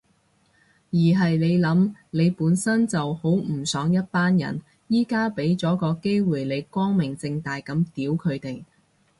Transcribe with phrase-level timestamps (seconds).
[0.89, 8.63] 而係你諗，你本身就好唔爽一班人，而家畀咗個機會你光明正大噉屌佢哋